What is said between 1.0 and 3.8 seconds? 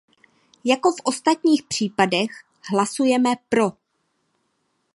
ostatních případech hlasujeme pro.